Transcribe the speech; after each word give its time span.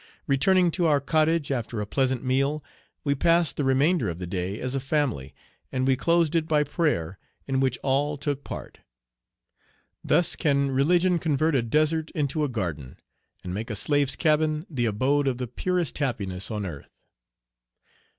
Returning 0.25 0.71
to 0.71 0.87
our 0.87 0.99
cottage, 0.99 1.51
after 1.51 1.79
a 1.79 1.85
pleasant 1.85 2.23
meal, 2.23 2.63
we 3.03 3.13
passed 3.13 3.55
the 3.55 3.63
remainder 3.63 4.09
of 4.09 4.17
the 4.17 4.25
day 4.25 4.59
as 4.59 4.73
a 4.73 4.79
family, 4.79 5.35
and 5.71 5.85
we 5.85 5.95
closed 5.95 6.33
it 6.33 6.47
by 6.47 6.63
prayer, 6.63 7.19
in 7.45 7.59
which 7.59 7.77
all 7.83 8.17
took 8.17 8.43
part." 8.43 8.79
Thus 10.03 10.35
can 10.35 10.71
religion 10.71 11.19
convert 11.19 11.53
a 11.53 11.61
desert 11.61 12.09
into 12.15 12.43
a 12.43 12.49
garden, 12.49 12.97
and 13.43 13.53
make 13.53 13.69
a 13.69 13.75
slave's 13.75 14.15
cabin 14.15 14.65
the 14.71 14.87
abode 14.87 15.27
of 15.27 15.37
the 15.37 15.45
purest 15.45 15.99
happiness 15.99 16.49
on 16.49 16.65
earth. 16.65 16.89